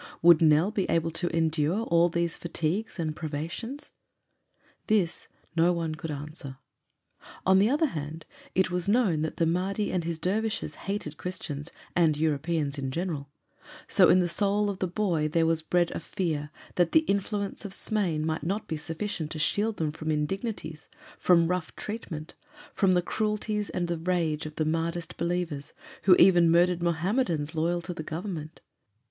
[0.23, 3.91] Would Nell be able to endure all these fatigues and privations?
[4.87, 6.57] This no one could answer.
[7.45, 8.25] On the other hand,
[8.55, 13.29] it was known that the Mahdi and his dervishes hated Christians, and Europeans in general;
[13.87, 17.63] so in the soul of the boy there was bred a fear that the influence
[17.63, 20.87] of Smain might not be sufficient to shield them from indignities,
[21.19, 22.33] from rough treatment,
[22.73, 25.73] from the cruelties and the rage of the Mahdist believers,
[26.05, 28.61] who even murdered Mohammedans loyal to the Government.